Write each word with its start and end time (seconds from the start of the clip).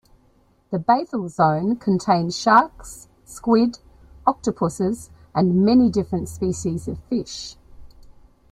The 0.71 0.79
bathyal 0.79 1.29
zone 1.29 1.75
contains 1.75 2.35
sharks, 2.35 3.07
squid, 3.23 3.77
octopuses, 4.25 5.11
and 5.35 5.63
many 5.63 5.91
different 5.91 6.27
species 6.27 6.87
of 6.87 6.97
fish. 7.03 7.55